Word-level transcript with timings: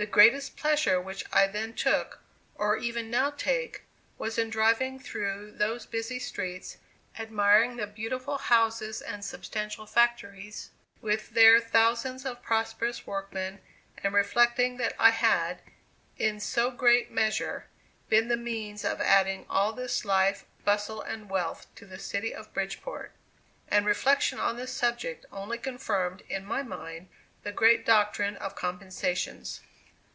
The 0.00 0.06
greatest 0.06 0.56
pleasure 0.56 1.00
which 1.00 1.24
I 1.32 1.48
then 1.48 1.74
took, 1.74 2.20
or 2.54 2.76
even 2.76 3.10
now 3.10 3.32
take, 3.32 3.82
was 4.16 4.38
in 4.38 4.48
driving 4.48 5.00
through 5.00 5.50
those 5.50 5.86
busy 5.86 6.20
streets, 6.20 6.76
admiring 7.18 7.74
the 7.76 7.88
beautiful 7.88 8.38
houses 8.38 9.02
and 9.02 9.24
substantial 9.24 9.86
factories, 9.86 10.70
with 11.00 11.30
their 11.30 11.58
thousands 11.60 12.24
of 12.24 12.42
prosperous 12.44 13.08
workmen, 13.08 13.58
and 14.04 14.14
reflecting 14.14 14.76
that 14.76 14.94
I 15.00 15.10
had, 15.10 15.62
in 16.16 16.38
so 16.38 16.70
great 16.70 17.10
a 17.10 17.12
measure, 17.12 17.66
been 18.08 18.28
the 18.28 18.36
means 18.36 18.84
of 18.84 19.00
adding 19.00 19.46
all 19.50 19.72
this 19.72 20.04
life, 20.04 20.44
bustle 20.64 21.02
and 21.02 21.28
wealth 21.28 21.66
to 21.74 21.84
the 21.84 21.98
City 21.98 22.32
of 22.32 22.54
Bridgeport. 22.54 23.16
And 23.66 23.84
reflection 23.84 24.38
on 24.38 24.56
this 24.58 24.70
subject 24.72 25.26
only 25.32 25.58
confirmed 25.58 26.22
in 26.28 26.44
my 26.44 26.62
mind 26.62 27.08
the 27.42 27.50
great 27.50 27.84
doctrine 27.84 28.36
of 28.36 28.54
compensations. 28.54 29.62